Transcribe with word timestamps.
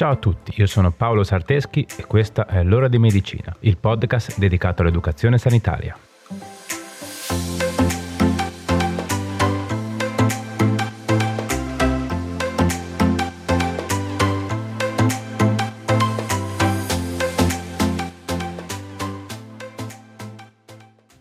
Ciao 0.00 0.12
a 0.12 0.16
tutti, 0.16 0.54
io 0.56 0.64
sono 0.64 0.92
Paolo 0.92 1.22
Sarteschi 1.24 1.86
e 1.98 2.06
questa 2.06 2.46
è 2.46 2.62
L'ora 2.62 2.88
di 2.88 2.98
medicina, 2.98 3.54
il 3.60 3.76
podcast 3.76 4.38
dedicato 4.38 4.80
all'educazione 4.80 5.36
sanitaria. 5.36 5.94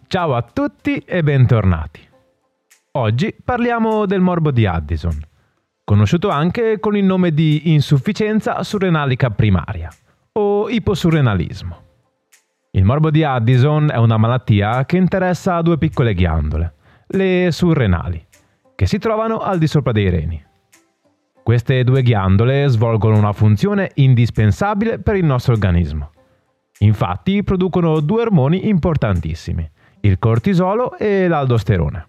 Ciao 0.07 0.35
a 0.35 0.41
tutti 0.41 0.99
e 0.99 1.21
bentornati. 1.21 2.07
Oggi 2.91 3.35
parliamo 3.43 4.05
del 4.05 4.21
morbo 4.21 4.51
di 4.51 4.65
Addison 4.65 5.27
conosciuto 5.89 6.29
anche 6.29 6.79
con 6.79 6.95
il 6.95 7.03
nome 7.03 7.31
di 7.31 7.73
insufficienza 7.73 8.61
surrenalica 8.61 9.31
primaria 9.31 9.89
o 10.33 10.69
iposurrenalismo. 10.69 11.77
Il 12.73 12.83
morbo 12.83 13.09
di 13.09 13.23
Addison 13.23 13.89
è 13.91 13.97
una 13.97 14.17
malattia 14.17 14.85
che 14.85 14.97
interessa 14.97 15.63
due 15.63 15.79
piccole 15.79 16.13
ghiandole, 16.13 16.73
le 17.07 17.49
surrenali, 17.51 18.23
che 18.75 18.85
si 18.85 18.99
trovano 18.99 19.39
al 19.39 19.57
di 19.57 19.65
sopra 19.65 19.91
dei 19.91 20.11
reni. 20.11 20.45
Queste 21.41 21.83
due 21.83 22.03
ghiandole 22.03 22.67
svolgono 22.67 23.17
una 23.17 23.33
funzione 23.33 23.89
indispensabile 23.95 24.99
per 24.99 25.15
il 25.15 25.25
nostro 25.25 25.53
organismo. 25.53 26.11
Infatti 26.81 27.43
producono 27.43 27.99
due 27.99 28.21
ormoni 28.21 28.67
importantissimi, 28.67 29.67
il 30.01 30.19
cortisolo 30.19 30.95
e 30.99 31.27
l'aldosterone. 31.27 32.08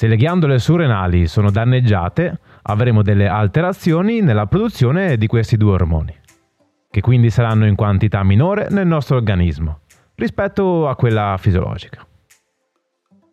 Se 0.00 0.06
le 0.06 0.16
ghiandole 0.16 0.58
surrenali 0.58 1.26
sono 1.26 1.50
danneggiate, 1.50 2.38
avremo 2.62 3.02
delle 3.02 3.28
alterazioni 3.28 4.22
nella 4.22 4.46
produzione 4.46 5.18
di 5.18 5.26
questi 5.26 5.58
due 5.58 5.72
ormoni, 5.72 6.16
che 6.90 7.02
quindi 7.02 7.28
saranno 7.28 7.66
in 7.66 7.74
quantità 7.74 8.22
minore 8.22 8.68
nel 8.70 8.86
nostro 8.86 9.16
organismo 9.16 9.80
rispetto 10.14 10.88
a 10.88 10.96
quella 10.96 11.36
fisiologica. 11.38 12.02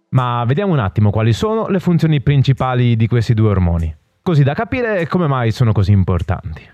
Ma 0.10 0.44
vediamo 0.46 0.74
un 0.74 0.80
attimo 0.80 1.10
quali 1.10 1.32
sono 1.32 1.68
le 1.70 1.80
funzioni 1.80 2.20
principali 2.20 2.98
di 2.98 3.08
questi 3.08 3.34
due 3.34 3.48
ormoni, 3.48 3.96
così 4.22 4.44
da 4.44 4.54
capire 4.54 5.08
come 5.08 5.28
mai 5.28 5.52
sono 5.52 5.72
così 5.72 5.94
importanti. 5.94 6.70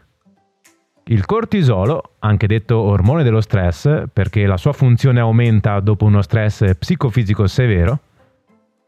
Il 1.03 1.23
cortisolo, 1.27 2.16
anche 2.17 2.47
detto 2.47 2.80
ormone 2.80 3.21
dello 3.21 3.41
stress, 3.41 4.05
perché 4.11 4.47
la 4.47 4.58
sua 4.58 4.73
funzione 4.73 5.19
aumenta 5.19 5.80
dopo 5.81 6.05
uno 6.05 6.23
stress 6.23 6.77
psicofisico 6.80 7.45
severo, 7.45 7.99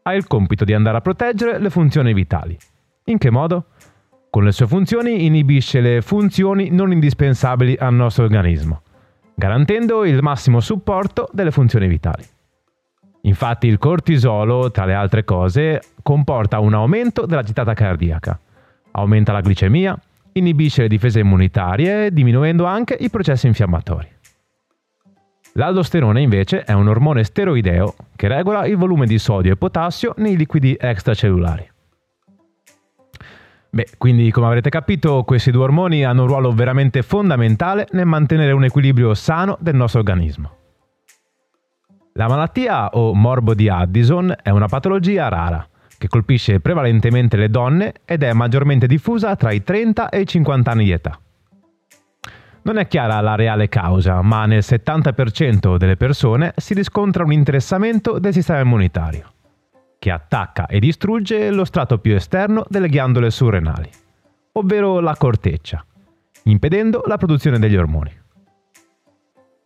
ha 0.06 0.14
il 0.14 0.26
compito 0.28 0.64
di 0.64 0.72
andare 0.72 0.98
a 0.98 1.00
proteggere 1.00 1.58
le 1.58 1.68
funzioni 1.68 2.14
vitali. 2.14 2.56
In 3.06 3.18
che 3.18 3.30
modo? 3.30 3.66
Con 4.30 4.44
le 4.44 4.52
sue 4.52 4.66
funzioni 4.66 5.24
inibisce 5.24 5.80
le 5.80 6.00
funzioni 6.00 6.70
non 6.70 6.92
indispensabili 6.92 7.76
al 7.78 7.94
nostro 7.94 8.24
organismo, 8.24 8.82
garantendo 9.34 10.04
il 10.04 10.22
massimo 10.22 10.60
supporto 10.60 11.28
delle 11.32 11.50
funzioni 11.50 11.88
vitali. 11.88 12.24
Infatti 13.22 13.66
il 13.66 13.78
cortisolo, 13.78 14.70
tra 14.70 14.84
le 14.84 14.94
altre 14.94 15.24
cose, 15.24 15.82
comporta 16.02 16.60
un 16.60 16.74
aumento 16.74 17.26
della 17.26 17.42
gittata 17.42 17.74
cardiaca, 17.74 18.38
aumenta 18.92 19.32
la 19.32 19.40
glicemia, 19.40 19.98
inibisce 20.32 20.82
le 20.82 20.88
difese 20.88 21.18
immunitarie, 21.18 22.12
diminuendo 22.12 22.64
anche 22.64 22.94
i 22.94 23.10
processi 23.10 23.48
infiammatori. 23.48 24.06
L'aldosterone 25.56 26.20
invece 26.20 26.64
è 26.64 26.72
un 26.72 26.86
ormone 26.86 27.24
steroideo 27.24 27.94
che 28.14 28.28
regola 28.28 28.66
il 28.66 28.76
volume 28.76 29.06
di 29.06 29.18
sodio 29.18 29.52
e 29.52 29.56
potassio 29.56 30.12
nei 30.18 30.36
liquidi 30.36 30.76
extracellulari. 30.78 31.70
Beh, 33.70 33.88
quindi 33.96 34.30
come 34.30 34.46
avrete 34.46 34.68
capito, 34.68 35.24
questi 35.24 35.50
due 35.50 35.64
ormoni 35.64 36.04
hanno 36.04 36.22
un 36.22 36.28
ruolo 36.28 36.52
veramente 36.52 37.02
fondamentale 37.02 37.88
nel 37.92 38.04
mantenere 38.04 38.52
un 38.52 38.64
equilibrio 38.64 39.14
sano 39.14 39.56
del 39.58 39.74
nostro 39.74 40.00
organismo. 40.00 40.50
La 42.12 42.28
malattia 42.28 42.90
o 42.90 43.14
morbo 43.14 43.54
di 43.54 43.68
Addison 43.70 44.34
è 44.42 44.50
una 44.50 44.68
patologia 44.68 45.28
rara 45.28 45.66
che 45.96 46.08
colpisce 46.08 46.60
prevalentemente 46.60 47.38
le 47.38 47.48
donne 47.48 47.94
ed 48.04 48.22
è 48.22 48.32
maggiormente 48.34 48.86
diffusa 48.86 49.36
tra 49.36 49.52
i 49.52 49.62
30 49.62 50.10
e 50.10 50.20
i 50.20 50.26
50 50.26 50.70
anni 50.70 50.84
di 50.84 50.90
età. 50.90 51.18
Non 52.66 52.78
è 52.78 52.88
chiara 52.88 53.20
la 53.20 53.36
reale 53.36 53.68
causa, 53.68 54.22
ma 54.22 54.44
nel 54.44 54.58
70% 54.58 55.76
delle 55.76 55.96
persone 55.96 56.52
si 56.56 56.74
riscontra 56.74 57.22
un 57.22 57.30
interessamento 57.30 58.18
del 58.18 58.32
sistema 58.32 58.58
immunitario, 58.58 59.32
che 60.00 60.10
attacca 60.10 60.66
e 60.66 60.80
distrugge 60.80 61.52
lo 61.52 61.64
strato 61.64 61.98
più 61.98 62.16
esterno 62.16 62.64
delle 62.68 62.88
ghiandole 62.88 63.30
surrenali, 63.30 63.88
ovvero 64.54 64.98
la 64.98 65.14
corteccia, 65.16 65.86
impedendo 66.46 67.04
la 67.06 67.16
produzione 67.16 67.60
degli 67.60 67.76
ormoni. 67.76 68.12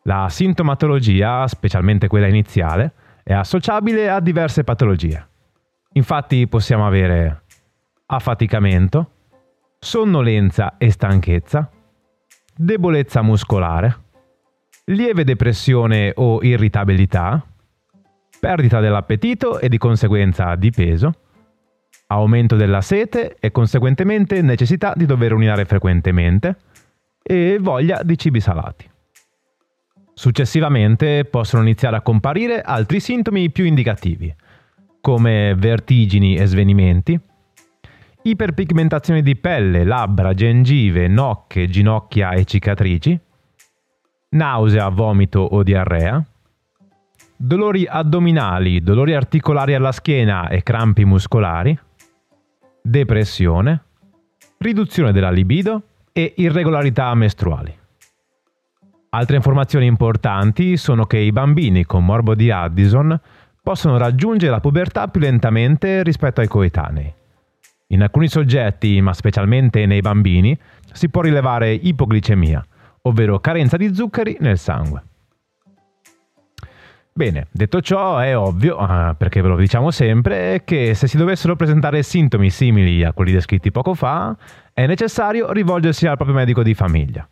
La 0.03 0.27
sintomatologia, 0.29 1.49
specialmente 1.49 2.07
quella 2.07 2.27
iniziale, 2.27 2.93
è 3.23 3.33
associabile 3.33 4.11
a 4.11 4.21
diverse 4.21 4.63
patologie. 4.63 5.27
Infatti 5.95 6.47
possiamo 6.49 6.87
avere 6.87 7.45
affaticamento, 8.05 9.11
sonnolenza 9.79 10.75
e 10.77 10.91
stanchezza, 10.91 11.71
debolezza 12.63 13.23
muscolare, 13.23 13.97
lieve 14.87 15.25
depressione 15.25 16.13
o 16.15 16.43
irritabilità, 16.43 17.43
perdita 18.39 18.81
dell'appetito 18.81 19.59
e 19.59 19.71
di 19.71 19.79
conseguenza 19.79 20.55
di 20.57 20.71
peso, 20.71 21.15
aumento 22.09 22.57
della 22.57 22.83
sete 22.83 23.37
e 23.41 23.51
conseguentemente 23.51 24.43
necessità 24.43 24.93
di 24.95 25.07
dover 25.07 25.33
urinare 25.33 25.65
frequentemente 25.65 26.57
e 27.23 27.57
voglia 27.59 28.03
di 28.03 28.19
cibi 28.19 28.41
salati. 28.41 28.89
Successivamente 30.13 31.25
possono 31.25 31.63
iniziare 31.63 31.97
a 31.97 32.03
comparire 32.03 32.61
altri 32.61 33.01
sintomi 33.01 33.51
più 33.51 33.65
indicativi, 33.65 34.35
come 35.01 35.55
vertigini 35.57 36.37
e 36.37 36.45
svenimenti, 36.45 37.19
iperpigmentazione 38.23 39.23
di 39.23 39.37
pelle, 39.37 39.85
labbra, 39.85 40.35
gengive, 40.35 41.09
nocche, 41.09 41.69
ginocchia 41.69 42.33
e 42.33 42.45
cicatrici, 42.45 43.19
nausea, 44.31 44.89
vomito 44.89 45.41
o 45.41 45.63
diarrea, 45.63 46.23
dolori 47.37 47.87
addominali, 47.87 48.83
dolori 48.83 49.15
articolari 49.15 49.75
alla 49.75 49.93
schiena 49.93 50.49
e 50.49 50.63
crampi 50.63 51.05
muscolari, 51.05 51.79
depressione, 52.83 53.83
riduzione 54.59 55.13
della 55.13 55.31
libido 55.31 55.83
e 56.13 56.35
irregolarità 56.37 57.15
mestruali. 57.15 57.77
Altre 59.13 59.37
informazioni 59.37 59.87
importanti 59.87 60.77
sono 60.77 61.05
che 61.05 61.19
i 61.19 61.33
bambini 61.33 61.85
con 61.85 62.05
morbo 62.05 62.35
di 62.35 62.51
Addison 62.51 63.19
possono 63.63 63.97
raggiungere 63.99 64.53
la 64.53 64.61
pubertà 64.61 65.09
più 65.09 65.21
lentamente 65.21 66.03
rispetto 66.03 66.41
ai 66.41 66.47
coetanei 66.49 67.15
in 67.91 68.03
alcuni 68.03 68.29
soggetti, 68.29 69.01
ma 69.01 69.13
specialmente 69.13 69.87
nei 69.87 70.01
bambini, 70.01 70.59
si 70.93 71.09
può 71.09 71.23
rilevare 71.23 71.73
ipoglicemia, 71.73 72.65
ovvero 73.03 73.39
carenza 73.41 73.77
di 73.77 73.95
zuccheri 73.95 74.37
nel 74.41 74.59
sangue. 74.59 75.03
Bene, 77.13 77.49
detto 77.51 77.81
ciò 77.81 78.19
è 78.19 78.37
ovvio, 78.37 78.81
uh, 78.81 79.15
perché 79.17 79.43
ve 79.43 79.49
lo 79.49 79.57
diciamo 79.57 79.91
sempre, 79.91 80.63
che 80.65 80.95
se 80.95 81.07
si 81.07 81.17
dovessero 81.17 81.57
presentare 81.57 82.03
sintomi 82.03 82.49
simili 82.51 83.05
a 83.05 83.13
quelli 83.13 83.33
descritti 83.33 83.71
poco 83.71 83.95
fa, 83.95 84.37
è 84.73 84.87
necessario 84.87 85.53
rivolgersi 85.53 86.07
al 86.07 86.17
proprio 86.17 86.37
medico 86.37 86.63
di 86.63 86.73
famiglia, 86.73 87.29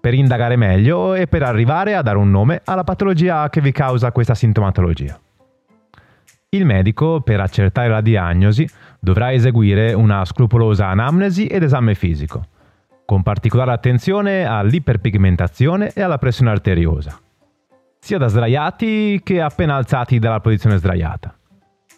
per 0.00 0.14
indagare 0.14 0.56
meglio 0.56 1.14
e 1.14 1.26
per 1.26 1.42
arrivare 1.42 1.94
a 1.94 2.02
dare 2.02 2.16
un 2.16 2.30
nome 2.30 2.62
alla 2.64 2.84
patologia 2.84 3.48
che 3.50 3.60
vi 3.60 3.70
causa 3.70 4.10
questa 4.10 4.34
sintomatologia. 4.34 5.20
Il 6.50 6.64
medico, 6.64 7.20
per 7.20 7.40
accertare 7.40 7.90
la 7.90 8.00
diagnosi, 8.00 8.66
dovrà 8.98 9.32
eseguire 9.34 9.92
una 9.92 10.24
scrupolosa 10.24 10.86
anamnesi 10.86 11.46
ed 11.46 11.62
esame 11.62 11.94
fisico, 11.94 12.42
con 13.04 13.22
particolare 13.22 13.72
attenzione 13.72 14.46
all'iperpigmentazione 14.46 15.92
e 15.92 16.00
alla 16.00 16.16
pressione 16.16 16.50
arteriosa, 16.50 17.20
sia 17.98 18.16
da 18.16 18.28
sdraiati 18.28 19.20
che 19.22 19.42
appena 19.42 19.74
alzati 19.74 20.18
dalla 20.18 20.40
posizione 20.40 20.78
sdraiata. 20.78 21.36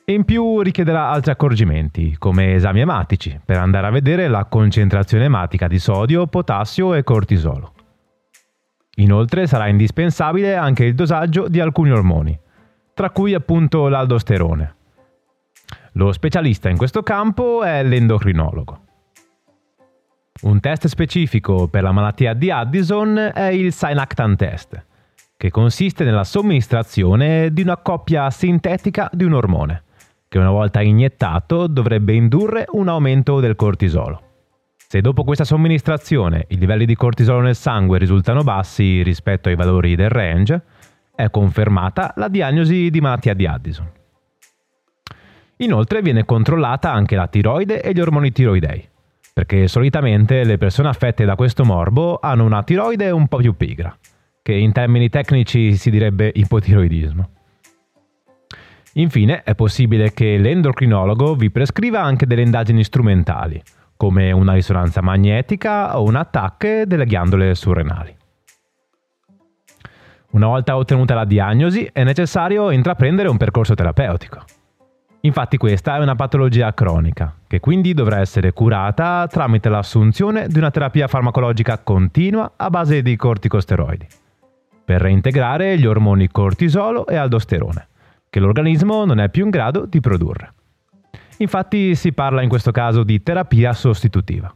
In 0.07 0.25
più 0.25 0.63
richiederà 0.63 1.11
altri 1.11 1.31
accorgimenti, 1.31 2.17
come 2.19 2.55
esami 2.55 2.81
ematici, 2.81 3.41
per 3.45 3.59
andare 3.59 3.87
a 3.87 3.91
vedere 3.91 4.27
la 4.27 4.47
concentrazione 4.47 5.27
ematica 5.27 5.69
di 5.69 5.79
sodio, 5.79 6.27
potassio 6.27 6.95
e 6.95 7.05
cortisolo. 7.05 7.73
Inoltre 8.97 9.47
sarà 9.47 9.69
indispensabile 9.69 10.57
anche 10.57 10.85
il 10.85 10.97
dosaggio 10.97 11.47
di 11.47 11.61
alcuni 11.61 11.93
ormoni, 11.93 12.37
tra 13.00 13.08
cui 13.08 13.32
appunto 13.32 13.88
l'aldosterone. 13.88 14.75
Lo 15.93 16.12
specialista 16.12 16.69
in 16.69 16.76
questo 16.76 17.02
campo 17.02 17.62
è 17.62 17.82
l'endocrinologo. 17.82 18.81
Un 20.43 20.61
test 20.61 20.87
specifico 20.87 21.67
per 21.69 21.82
la 21.82 21.93
malattia 21.93 22.35
di 22.35 22.50
Addison 22.50 23.31
è 23.32 23.47
il 23.47 23.73
Synactan 23.73 24.37
test, 24.37 24.85
che 25.38 25.50
consiste 25.50 26.05
nella 26.05 26.25
somministrazione 26.25 27.50
di 27.55 27.62
una 27.62 27.79
coppia 27.79 28.29
sintetica 28.29 29.08
di 29.11 29.25
un 29.25 29.32
ormone, 29.32 29.85
che 30.29 30.37
una 30.37 30.50
volta 30.50 30.82
iniettato 30.82 31.69
dovrebbe 31.69 32.12
indurre 32.12 32.67
un 32.73 32.88
aumento 32.88 33.41
del 33.41 33.56
cortisolo. 33.56 34.20
Se 34.76 35.00
dopo 35.00 35.25
questa 35.25 35.44
somministrazione 35.44 36.44
i 36.49 36.58
livelli 36.58 36.85
di 36.85 36.97
cortisolo 36.97 37.41
nel 37.41 37.56
sangue 37.56 37.97
risultano 37.97 38.43
bassi 38.43 39.02
rispetto 39.02 39.49
ai 39.49 39.56
valori 39.56 39.97
del 39.97 40.11
range, 40.11 40.62
è 41.23 41.31
confermata 41.31 42.13
la 42.17 42.29
diagnosi 42.29 42.91
di 42.91 43.01
malattia 43.01 43.35
di 43.35 43.47
Addison. 43.47 43.91
Inoltre 45.57 46.01
viene 46.01 46.25
controllata 46.25 46.91
anche 46.93 47.17
la 47.17 47.27
tiroide 47.27 47.83
e 47.83 47.93
gli 47.93 48.01
ormoni 48.01 48.33
tiroidei, 48.33 48.89
perché 49.33 49.69
solitamente 49.69 50.45
le 50.45 50.57
persone 50.57 50.89
affette 50.89 51.25
da 51.25 51.35
questo 51.35 51.65
morbo 51.65 52.19
hanno 52.21 52.45
una 52.45 52.63
tiroide 52.63 53.11
un 53.11 53.29
po' 53.29 53.39
più 53.39 53.55
pigra, 53.55 53.95
che 54.43 54.55
in 54.55 54.73
termini 54.73 55.11
tecnici 55.11 55.77
si 55.77 55.91
direbbe 55.91 56.31
ipotiroidismo. 56.35 57.29
Infine 58.95 59.43
è 59.43 59.55
possibile 59.55 60.13
che 60.13 60.37
l'endocrinologo 60.39 61.37
vi 61.37 61.51
prescriva 61.51 62.03
anche 62.03 62.27
delle 62.27 62.43
indagini 62.43 62.83
strumentali, 62.83 63.63
come 63.97 64.33
una 64.33 64.55
risonanza 64.55 65.03
magnetica 65.03 65.99
o 65.99 66.05
un 66.05 66.17
attacco 66.17 66.85
delle 66.87 67.05
ghiandole 67.05 67.55
surrenali. 67.55 68.17
Una 70.31 70.47
volta 70.47 70.77
ottenuta 70.77 71.15
la 71.15 71.25
diagnosi 71.25 71.88
è 71.93 72.05
necessario 72.05 72.71
intraprendere 72.71 73.29
un 73.29 73.37
percorso 73.37 73.75
terapeutico. 73.75 74.44
Infatti 75.23 75.56
questa 75.56 75.97
è 75.97 75.99
una 75.99 76.15
patologia 76.15 76.73
cronica, 76.73 77.35
che 77.49 77.59
quindi 77.59 77.94
dovrà 77.94 78.21
essere 78.21 78.53
curata 78.53 79.27
tramite 79.27 79.69
l'assunzione 79.69 80.47
di 80.47 80.59
una 80.59 80.71
terapia 80.71 81.09
farmacologica 81.09 81.79
continua 81.79 82.53
a 82.56 82.71
base 82.71 83.03
di 83.03 83.17
corticosteroidi, 83.17 84.06
per 84.85 85.03
reintegrare 85.03 85.77
gli 85.77 85.85
ormoni 85.85 86.29
cortisolo 86.29 87.06
e 87.09 87.17
aldosterone, 87.17 87.88
che 88.31 88.38
l'organismo 88.38 89.05
non 89.05 89.19
è 89.19 89.29
più 89.31 89.44
in 89.44 89.50
grado 89.50 89.85
di 89.85 90.00
produrre. 90.00 90.55
Infatti 91.38 91.97
si 91.97 92.12
parla 92.12 92.43
in 92.43 92.49
questo 92.49 92.71
caso 92.71 93.03
di 93.03 93.21
terapia 93.23 93.73
sostitutiva. 93.73 94.55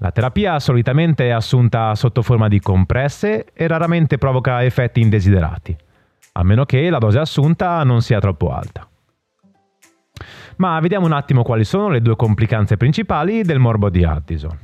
La 0.00 0.12
terapia 0.12 0.60
solitamente 0.60 1.26
è 1.26 1.30
assunta 1.30 1.92
sotto 1.96 2.22
forma 2.22 2.46
di 2.46 2.60
compresse 2.60 3.46
e 3.52 3.66
raramente 3.66 4.16
provoca 4.16 4.62
effetti 4.62 5.00
indesiderati, 5.00 5.76
a 6.32 6.44
meno 6.44 6.64
che 6.64 6.88
la 6.88 6.98
dose 6.98 7.18
assunta 7.18 7.82
non 7.82 8.00
sia 8.00 8.20
troppo 8.20 8.52
alta. 8.52 8.88
Ma 10.58 10.78
vediamo 10.78 11.06
un 11.06 11.12
attimo 11.12 11.42
quali 11.42 11.64
sono 11.64 11.88
le 11.88 12.00
due 12.00 12.14
complicanze 12.14 12.76
principali 12.76 13.42
del 13.42 13.58
morbo 13.58 13.90
di 13.90 14.04
Addison. 14.04 14.56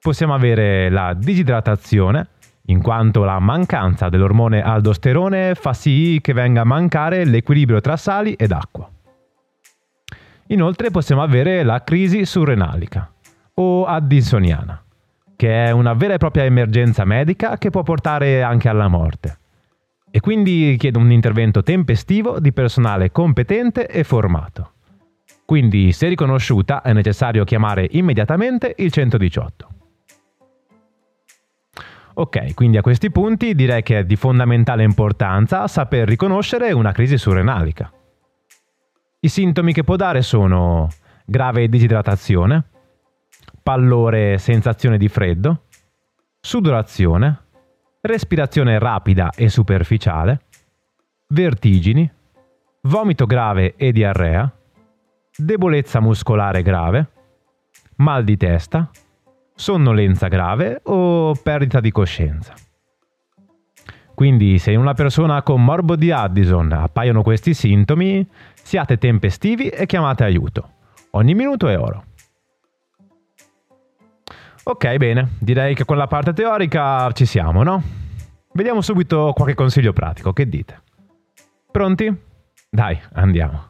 Possiamo 0.00 0.34
avere 0.34 0.88
la 0.88 1.12
disidratazione, 1.12 2.28
in 2.68 2.80
quanto 2.80 3.22
la 3.22 3.38
mancanza 3.38 4.08
dell'ormone 4.08 4.62
aldosterone 4.62 5.54
fa 5.54 5.74
sì 5.74 6.20
che 6.22 6.32
venga 6.32 6.62
a 6.62 6.64
mancare 6.64 7.24
l'equilibrio 7.26 7.82
tra 7.82 7.98
sali 7.98 8.32
ed 8.32 8.50
acqua. 8.50 8.88
Inoltre 10.48 10.90
possiamo 10.90 11.22
avere 11.22 11.62
la 11.64 11.84
crisi 11.84 12.24
surrenalica 12.24 13.10
o 13.58 13.84
addisoniana, 13.84 14.82
che 15.34 15.64
è 15.66 15.70
una 15.70 15.94
vera 15.94 16.14
e 16.14 16.18
propria 16.18 16.44
emergenza 16.44 17.04
medica 17.04 17.56
che 17.58 17.70
può 17.70 17.82
portare 17.82 18.42
anche 18.42 18.68
alla 18.68 18.88
morte. 18.88 19.38
E 20.10 20.20
quindi 20.20 20.76
chiede 20.78 20.98
un 20.98 21.10
intervento 21.10 21.62
tempestivo 21.62 22.38
di 22.38 22.52
personale 22.52 23.12
competente 23.12 23.86
e 23.86 24.04
formato. 24.04 24.72
Quindi, 25.44 25.92
se 25.92 26.08
riconosciuta, 26.08 26.82
è 26.82 26.92
necessario 26.92 27.44
chiamare 27.44 27.86
immediatamente 27.92 28.74
il 28.78 28.90
118. 28.90 29.68
Ok, 32.14 32.54
quindi 32.54 32.78
a 32.78 32.82
questi 32.82 33.10
punti 33.10 33.54
direi 33.54 33.82
che 33.82 33.98
è 33.98 34.04
di 34.04 34.16
fondamentale 34.16 34.82
importanza 34.82 35.68
saper 35.68 36.08
riconoscere 36.08 36.72
una 36.72 36.92
crisi 36.92 37.18
surrenalica. 37.18 37.92
I 39.20 39.28
sintomi 39.28 39.72
che 39.72 39.84
può 39.84 39.96
dare 39.96 40.22
sono 40.22 40.88
grave 41.26 41.68
disidratazione, 41.68 42.64
pallore 43.66 44.38
sensazione 44.38 44.96
di 44.96 45.08
freddo, 45.08 45.62
sudorazione, 46.40 47.46
respirazione 48.00 48.78
rapida 48.78 49.32
e 49.34 49.48
superficiale, 49.48 50.42
vertigini, 51.30 52.08
vomito 52.82 53.26
grave 53.26 53.74
e 53.74 53.90
diarrea, 53.90 54.48
debolezza 55.36 55.98
muscolare 55.98 56.62
grave, 56.62 57.10
mal 57.96 58.22
di 58.22 58.36
testa, 58.36 58.88
sonnolenza 59.52 60.28
grave 60.28 60.82
o 60.84 61.34
perdita 61.34 61.80
di 61.80 61.90
coscienza. 61.90 62.54
Quindi 64.14 64.58
se 64.58 64.70
in 64.70 64.78
una 64.78 64.94
persona 64.94 65.42
con 65.42 65.64
morbo 65.64 65.96
di 65.96 66.12
Addison 66.12 66.70
appaiono 66.70 67.22
questi 67.22 67.52
sintomi, 67.52 68.24
siate 68.62 68.96
tempestivi 68.96 69.66
e 69.70 69.86
chiamate 69.86 70.22
aiuto. 70.22 70.70
Ogni 71.10 71.34
minuto 71.34 71.66
è 71.66 71.76
oro. 71.76 72.04
Ok, 74.68 74.96
bene, 74.96 75.28
direi 75.38 75.76
che 75.76 75.84
con 75.84 75.96
la 75.96 76.08
parte 76.08 76.32
teorica 76.32 77.08
ci 77.12 77.24
siamo, 77.24 77.62
no? 77.62 77.80
Vediamo 78.52 78.80
subito 78.80 79.32
qualche 79.32 79.54
consiglio 79.54 79.92
pratico, 79.92 80.32
che 80.32 80.48
dite? 80.48 80.82
Pronti? 81.70 82.12
Dai, 82.68 83.00
andiamo. 83.12 83.62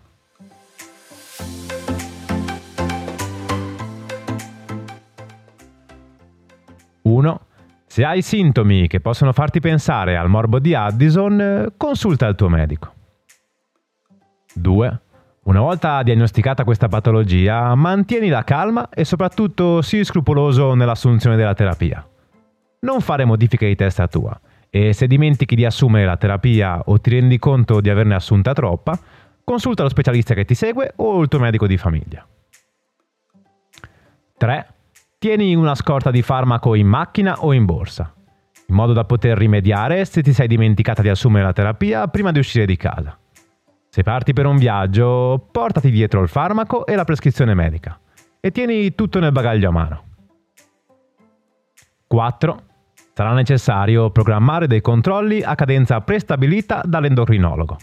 Uno. 7.02 7.40
Se 7.84 8.02
hai 8.02 8.22
sintomi 8.22 8.88
che 8.88 9.00
possono 9.00 9.34
farti 9.34 9.60
pensare 9.60 10.16
al 10.16 10.30
morbo 10.30 10.58
di 10.58 10.74
Addison, 10.74 11.74
consulta 11.76 12.26
il 12.26 12.36
tuo 12.36 12.48
medico. 12.48 12.94
2. 14.54 15.00
Una 15.46 15.60
volta 15.60 16.02
diagnosticata 16.02 16.64
questa 16.64 16.88
patologia, 16.88 17.72
mantieni 17.76 18.28
la 18.28 18.42
calma 18.42 18.88
e 18.88 19.04
soprattutto 19.04 19.80
sii 19.80 20.02
scrupoloso 20.02 20.74
nell'assunzione 20.74 21.36
della 21.36 21.54
terapia. 21.54 22.04
Non 22.80 23.00
fare 23.00 23.24
modifiche 23.24 23.68
di 23.68 23.76
testa 23.76 24.08
tua 24.08 24.36
e 24.68 24.92
se 24.92 25.06
dimentichi 25.06 25.54
di 25.54 25.64
assumere 25.64 26.04
la 26.04 26.16
terapia 26.16 26.82
o 26.86 26.98
ti 26.98 27.10
rendi 27.10 27.38
conto 27.38 27.80
di 27.80 27.88
averne 27.88 28.16
assunta 28.16 28.54
troppa, 28.54 28.98
consulta 29.44 29.84
lo 29.84 29.88
specialista 29.88 30.34
che 30.34 30.44
ti 30.44 30.56
segue 30.56 30.94
o 30.96 31.22
il 31.22 31.28
tuo 31.28 31.38
medico 31.38 31.68
di 31.68 31.76
famiglia. 31.76 32.26
3. 34.38 34.66
Tieni 35.16 35.54
una 35.54 35.76
scorta 35.76 36.10
di 36.10 36.22
farmaco 36.22 36.74
in 36.74 36.88
macchina 36.88 37.44
o 37.44 37.52
in 37.52 37.66
borsa, 37.66 38.12
in 38.66 38.74
modo 38.74 38.92
da 38.92 39.04
poter 39.04 39.38
rimediare 39.38 40.04
se 40.06 40.22
ti 40.22 40.32
sei 40.32 40.48
dimenticata 40.48 41.02
di 41.02 41.08
assumere 41.08 41.44
la 41.44 41.52
terapia 41.52 42.08
prima 42.08 42.32
di 42.32 42.40
uscire 42.40 42.66
di 42.66 42.76
casa. 42.76 43.16
Se 43.96 44.02
parti 44.02 44.34
per 44.34 44.44
un 44.44 44.58
viaggio, 44.58 45.48
portati 45.50 45.90
dietro 45.90 46.20
il 46.20 46.28
farmaco 46.28 46.84
e 46.84 46.94
la 46.96 47.04
prescrizione 47.04 47.54
medica 47.54 47.98
e 48.40 48.50
tieni 48.50 48.94
tutto 48.94 49.20
nel 49.20 49.32
bagaglio 49.32 49.70
a 49.70 49.72
mano. 49.72 50.04
4. 52.06 52.62
Sarà 53.14 53.32
necessario 53.32 54.10
programmare 54.10 54.66
dei 54.66 54.82
controlli 54.82 55.40
a 55.40 55.54
cadenza 55.54 55.98
prestabilita 56.02 56.82
dall'endocrinologo. 56.84 57.78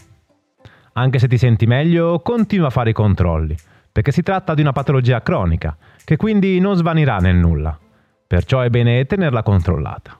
Anche 0.92 1.18
se 1.18 1.26
ti 1.26 1.36
senti 1.36 1.66
meglio, 1.66 2.20
continua 2.20 2.68
a 2.68 2.70
fare 2.70 2.90
i 2.90 2.92
controlli, 2.92 3.56
perché 3.90 4.12
si 4.12 4.22
tratta 4.22 4.54
di 4.54 4.60
una 4.60 4.70
patologia 4.70 5.20
cronica, 5.20 5.76
che 6.04 6.16
quindi 6.16 6.60
non 6.60 6.76
svanirà 6.76 7.16
nel 7.16 7.34
nulla. 7.34 7.76
Perciò 8.24 8.60
è 8.60 8.70
bene 8.70 9.04
tenerla 9.06 9.42
controllata. 9.42 10.16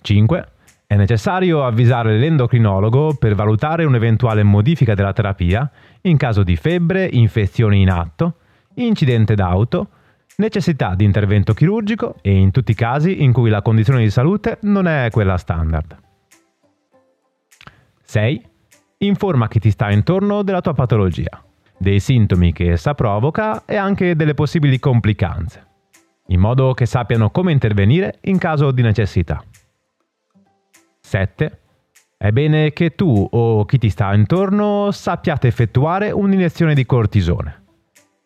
5. 0.00 0.46
È 0.92 0.94
necessario 0.94 1.64
avvisare 1.64 2.18
l'endocrinologo 2.18 3.14
per 3.14 3.34
valutare 3.34 3.86
un'eventuale 3.86 4.42
modifica 4.42 4.92
della 4.92 5.14
terapia 5.14 5.70
in 6.02 6.18
caso 6.18 6.42
di 6.42 6.54
febbre, 6.54 7.08
infezioni 7.10 7.80
in 7.80 7.88
atto, 7.88 8.34
incidente 8.74 9.34
d'auto, 9.34 9.88
necessità 10.36 10.94
di 10.94 11.06
intervento 11.06 11.54
chirurgico 11.54 12.16
e 12.20 12.34
in 12.34 12.50
tutti 12.50 12.72
i 12.72 12.74
casi 12.74 13.22
in 13.22 13.32
cui 13.32 13.48
la 13.48 13.62
condizione 13.62 14.02
di 14.02 14.10
salute 14.10 14.58
non 14.64 14.86
è 14.86 15.08
quella 15.10 15.38
standard. 15.38 15.96
6. 18.02 18.46
Informa 18.98 19.48
chi 19.48 19.60
ti 19.60 19.70
sta 19.70 19.90
intorno 19.90 20.42
della 20.42 20.60
tua 20.60 20.74
patologia, 20.74 21.42
dei 21.78 22.00
sintomi 22.00 22.52
che 22.52 22.70
essa 22.70 22.92
provoca 22.92 23.64
e 23.64 23.76
anche 23.76 24.14
delle 24.14 24.34
possibili 24.34 24.78
complicanze, 24.78 25.66
in 26.26 26.40
modo 26.40 26.74
che 26.74 26.84
sappiano 26.84 27.30
come 27.30 27.50
intervenire 27.50 28.18
in 28.24 28.36
caso 28.36 28.70
di 28.72 28.82
necessità. 28.82 29.42
7. 31.12 31.58
È 32.16 32.30
bene 32.30 32.72
che 32.72 32.94
tu 32.94 33.28
o 33.30 33.66
chi 33.66 33.76
ti 33.76 33.90
sta 33.90 34.14
intorno 34.14 34.90
sappiate 34.92 35.46
effettuare 35.46 36.10
un'iniezione 36.10 36.72
di 36.72 36.86
cortisone. 36.86 37.64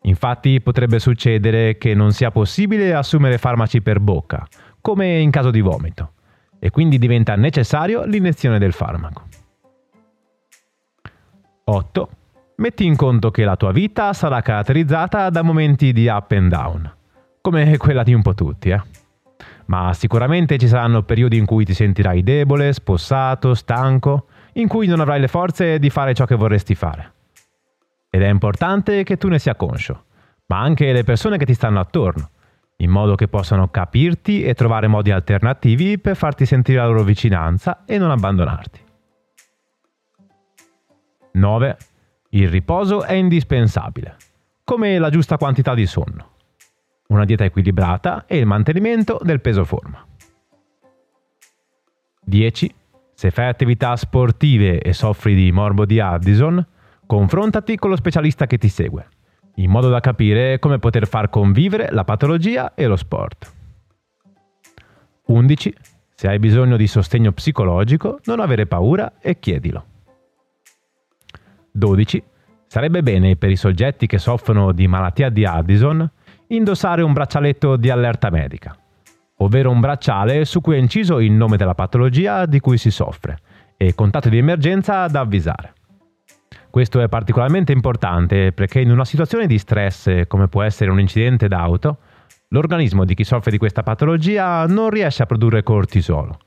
Infatti 0.03 0.61
potrebbe 0.61 1.01
succedere 1.01 1.79
che 1.79 1.95
non 1.95 2.13
sia 2.13 2.31
possibile 2.31 2.95
assumere 2.95 3.39
farmaci 3.39 3.83
per 3.83 3.99
bocca, 3.99 4.47
come 4.81 5.19
in 5.19 5.33
caso 5.33 5.51
di 5.51 5.61
vomito, 5.61 6.13
e 6.61 6.71
quindi 6.71 6.99
diventa 6.99 7.35
necessario 7.35 8.05
l'iniezione 8.05 8.61
del 8.61 8.73
farmaco. 8.73 9.25
8. 11.65 12.09
Metti 12.59 12.85
in 12.85 12.95
conto 12.95 13.33
che 13.33 13.43
la 13.43 13.57
tua 13.57 13.73
vita 13.73 14.13
sarà 14.13 14.43
caratterizzata 14.43 15.29
da 15.31 15.43
momenti 15.43 15.93
di 15.93 16.07
up 16.07 16.31
and 16.31 16.51
down, 16.51 16.95
come 17.41 17.77
quella 17.79 18.05
di 18.05 18.15
un 18.15 18.23
po' 18.23 18.35
tutti, 18.35 18.69
eh? 18.69 18.81
Ma 19.67 19.93
sicuramente 19.95 20.59
ci 20.59 20.69
saranno 20.69 21.03
periodi 21.03 21.37
in 21.37 21.47
cui 21.47 21.65
ti 21.65 21.75
sentirai 21.75 22.23
debole, 22.23 22.73
spossato, 22.73 23.55
stanco, 23.55 24.27
in 24.55 24.69
cui 24.69 24.87
non 24.87 25.01
avrai 25.01 25.21
le 25.21 25.29
forze 25.29 25.79
di 25.79 25.91
fare 25.91 26.15
ciò 26.15 26.25
che 26.25 26.35
vorresti 26.35 26.75
fare. 26.75 27.13
Ed 28.11 28.23
è 28.23 28.29
importante 28.29 29.03
che 29.03 29.17
tu 29.17 29.29
ne 29.29 29.39
sia 29.39 29.55
conscio, 29.55 30.05
ma 30.47 30.61
anche 30.61 30.93
le 30.93 31.05
persone 31.05 31.37
che 31.37 31.45
ti 31.45 31.55
stanno 31.55 31.81
attorno, 31.81 32.31
in 32.77 32.91
modo 32.91 33.15
che 33.15 33.29
possano 33.29 33.69
capirti 33.69 34.45
e 34.45 34.55
trovare 34.55 34.87
modi 34.87 35.11
alternativi 35.11 35.99
per 35.99 36.17
farti 36.17 36.47
sentire 36.47 36.79
la 36.79 36.87
loro 36.87 37.03
vicinanza 37.03 37.85
e 37.85 37.99
non 37.99 38.11
abbandonarti. 38.11 38.85
9. 41.33 41.77
Il 42.31 42.49
riposo 42.49 43.03
è 43.03 43.15
indispensabile, 43.15 44.17
come 44.65 44.99
la 44.99 45.11
giusta 45.11 45.37
quantità 45.37 45.75
di 45.75 45.87
sonno, 45.87 46.36
una 47.09 47.25
dieta 47.25 47.45
equilibrata 47.45 48.25
e 48.27 48.39
il 48.39 48.47
mantenimento 48.47 49.19
del 49.23 49.41
peso 49.41 49.65
forma. 49.65 50.05
10. 52.25 52.75
Se 53.15 53.31
fai 53.31 53.47
attività 53.47 53.95
sportive 53.97 54.81
e 54.81 54.93
soffri 54.93 55.35
di 55.35 55.53
morbo 55.53 55.85
di 55.85 56.01
Addison, 56.01 56.65
confrontati 57.07 57.77
con 57.77 57.91
lo 57.91 57.97
specialista 57.97 58.47
che 58.47 58.59
ti 58.59 58.69
segue, 58.69 59.09
in 59.57 59.71
modo 59.71 59.89
da 59.89 60.01
capire 60.01 60.59
come 60.59 60.79
poter 60.79 61.07
far 61.07 61.31
convivere 61.31 61.89
la 61.93 62.05
patologia 62.05 62.75
e 62.75 62.87
lo 62.87 62.97
sport. 62.97 63.55
11. 65.27 65.75
Se 66.15 66.29
hai 66.29 66.39
bisogno 66.39 66.77
di 66.77 66.87
sostegno 66.87 67.33
psicologico, 67.33 68.21
non 68.25 68.41
avere 68.41 68.67
paura 68.67 69.15
e 69.21 69.39
chiedilo. 69.39 69.85
12. 71.71 72.23
Sarebbe 72.67 73.03
bene 73.03 73.37
per 73.37 73.51
i 73.51 73.57
soggetti 73.57 74.07
che 74.07 74.19
soffrono 74.19 74.73
di 74.73 74.89
malattia 74.89 75.31
di 75.31 75.45
Addison 75.45 76.11
indossare 76.49 77.03
un 77.03 77.13
braccialetto 77.13 77.77
di 77.77 77.91
allerta 77.91 78.31
medica 78.31 78.77
ovvero 79.39 79.71
un 79.71 79.81
bracciale 79.81 80.45
su 80.45 80.61
cui 80.61 80.77
è 80.77 80.79
inciso 80.79 81.21
il 81.21 81.33
nome 81.33 81.57
della 81.57 81.75
patologia 81.75 82.47
di 82.47 82.61
cui 82.61 82.79
si 82.79 82.91
soffre 82.91 83.39
e 83.77 83.95
contatto 83.95 84.29
di 84.29 84.39
emergenza 84.39 85.07
da 85.09 85.21
avvisare. 85.21 85.75
Questo 86.71 87.01
è 87.01 87.09
particolarmente 87.09 87.73
importante 87.73 88.53
perché 88.53 88.81
in 88.81 88.91
una 88.91 89.05
situazione 89.05 89.47
di 89.47 89.59
stress 89.59 90.27
come 90.27 90.49
può 90.49 90.63
essere 90.63 90.91
un 90.91 91.01
incidente 91.01 91.49
d'auto, 91.49 91.99
l'organismo 92.49 93.05
di 93.05 93.15
chi 93.15 93.25
soffre 93.25 93.51
di 93.51 93.59
questa 93.59 93.83
patologia 93.83 94.67
non 94.67 94.91
riesce 94.91 95.23
a 95.23 95.27
produrre 95.27 95.63
cortisolo 95.63 96.39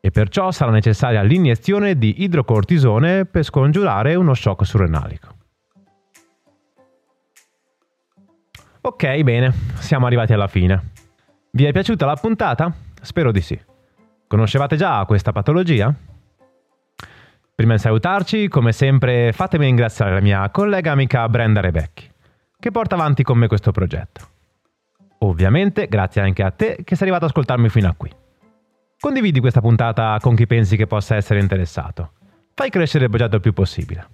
e 0.00 0.10
perciò 0.10 0.50
sarà 0.50 0.72
necessaria 0.72 1.22
l'iniezione 1.22 1.96
di 1.96 2.22
idrocortisone 2.22 3.24
per 3.24 3.44
scongiurare 3.44 4.14
uno 4.16 4.34
shock 4.34 4.66
surrenalico. 4.66 5.41
Ok, 8.84 9.20
bene, 9.22 9.52
siamo 9.74 10.06
arrivati 10.06 10.32
alla 10.32 10.48
fine. 10.48 10.90
Vi 11.52 11.64
è 11.64 11.70
piaciuta 11.70 12.04
la 12.04 12.16
puntata? 12.16 12.74
Spero 13.00 13.30
di 13.30 13.40
sì. 13.40 13.56
Conoscevate 14.26 14.74
già 14.74 15.04
questa 15.06 15.30
patologia? 15.30 15.94
Prima 17.54 17.74
di 17.74 17.78
salutarci, 17.78 18.48
come 18.48 18.72
sempre, 18.72 19.30
fatemi 19.32 19.66
ringraziare 19.66 20.14
la 20.14 20.20
mia 20.20 20.50
collega 20.50 20.90
amica 20.90 21.28
Brenda 21.28 21.60
Rebecchi, 21.60 22.10
che 22.58 22.70
porta 22.72 22.96
avanti 22.96 23.22
con 23.22 23.38
me 23.38 23.46
questo 23.46 23.70
progetto. 23.70 24.26
Ovviamente, 25.18 25.86
grazie 25.86 26.20
anche 26.20 26.42
a 26.42 26.50
te 26.50 26.78
che 26.82 26.96
sei 26.96 27.02
arrivato 27.02 27.26
ad 27.26 27.30
ascoltarmi 27.30 27.68
fino 27.68 27.86
a 27.86 27.94
qui. 27.96 28.10
Condividi 28.98 29.38
questa 29.38 29.60
puntata 29.60 30.18
con 30.20 30.34
chi 30.34 30.48
pensi 30.48 30.76
che 30.76 30.88
possa 30.88 31.14
essere 31.14 31.38
interessato. 31.38 32.14
Fai 32.52 32.68
crescere 32.68 33.04
il 33.04 33.10
progetto 33.10 33.36
il 33.36 33.42
più 33.42 33.52
possibile. 33.52 34.08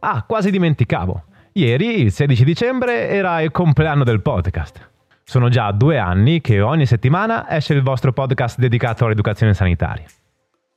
Ah, 0.00 0.24
quasi 0.24 0.50
dimenticavo. 0.50 1.34
Ieri, 1.56 2.02
il 2.02 2.12
16 2.12 2.44
dicembre, 2.44 3.08
era 3.08 3.40
il 3.40 3.50
compleanno 3.50 4.04
del 4.04 4.20
podcast. 4.20 4.90
Sono 5.24 5.48
già 5.48 5.72
due 5.72 5.96
anni 5.96 6.42
che 6.42 6.60
ogni 6.60 6.84
settimana 6.84 7.48
esce 7.48 7.72
il 7.72 7.80
vostro 7.80 8.12
podcast 8.12 8.58
dedicato 8.58 9.06
all'educazione 9.06 9.54
sanitaria. 9.54 10.04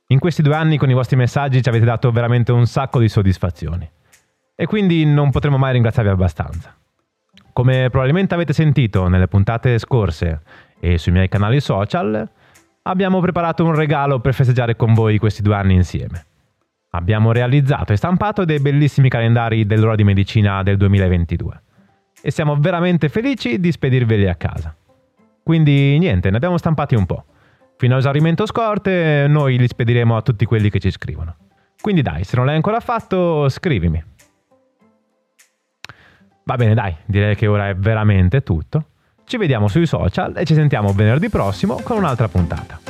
In 0.06 0.18
questi 0.18 0.40
due 0.40 0.54
anni 0.54 0.78
con 0.78 0.88
i 0.88 0.94
vostri 0.94 1.16
messaggi 1.16 1.62
ci 1.62 1.68
avete 1.68 1.84
dato 1.84 2.10
veramente 2.10 2.50
un 2.52 2.64
sacco 2.64 2.98
di 2.98 3.10
soddisfazioni. 3.10 3.86
E 4.54 4.64
quindi 4.64 5.04
non 5.04 5.30
potremo 5.30 5.58
mai 5.58 5.74
ringraziarvi 5.74 6.12
abbastanza. 6.12 6.74
Come 7.52 7.90
probabilmente 7.90 8.32
avete 8.32 8.54
sentito 8.54 9.06
nelle 9.08 9.28
puntate 9.28 9.78
scorse 9.78 10.40
e 10.80 10.96
sui 10.96 11.12
miei 11.12 11.28
canali 11.28 11.60
social, 11.60 12.26
abbiamo 12.84 13.20
preparato 13.20 13.66
un 13.66 13.74
regalo 13.74 14.20
per 14.20 14.32
festeggiare 14.32 14.76
con 14.76 14.94
voi 14.94 15.18
questi 15.18 15.42
due 15.42 15.56
anni 15.56 15.74
insieme. 15.74 16.24
Abbiamo 16.90 17.30
realizzato 17.32 17.92
e 17.92 17.96
stampato 17.96 18.44
dei 18.44 18.58
bellissimi 18.58 19.08
calendari 19.08 19.64
dell'ora 19.64 19.94
di 19.94 20.02
medicina 20.02 20.62
del 20.62 20.76
2022 20.76 21.62
e 22.22 22.30
siamo 22.30 22.56
veramente 22.56 23.08
felici 23.08 23.60
di 23.60 23.70
spedirveli 23.70 24.28
a 24.28 24.34
casa. 24.34 24.74
Quindi 25.42 25.98
niente, 25.98 26.30
ne 26.30 26.36
abbiamo 26.36 26.58
stampati 26.58 26.94
un 26.94 27.06
po'. 27.06 27.24
Fino 27.76 27.94
a 27.94 27.98
esaurimento 27.98 28.44
scorte 28.44 29.26
noi 29.28 29.56
li 29.56 29.66
spediremo 29.66 30.16
a 30.16 30.22
tutti 30.22 30.44
quelli 30.44 30.68
che 30.68 30.80
ci 30.80 30.90
scrivono. 30.90 31.36
Quindi 31.80 32.02
dai, 32.02 32.24
se 32.24 32.36
non 32.36 32.44
l'hai 32.44 32.56
ancora 32.56 32.80
fatto, 32.80 33.48
scrivimi. 33.48 34.04
Va 36.44 36.56
bene, 36.56 36.74
dai, 36.74 36.94
direi 37.06 37.36
che 37.36 37.46
ora 37.46 37.68
è 37.68 37.74
veramente 37.74 38.42
tutto. 38.42 38.86
Ci 39.24 39.36
vediamo 39.36 39.68
sui 39.68 39.86
social 39.86 40.36
e 40.36 40.44
ci 40.44 40.54
sentiamo 40.54 40.92
venerdì 40.92 41.30
prossimo 41.30 41.80
con 41.82 41.96
un'altra 41.96 42.28
puntata. 42.28 42.89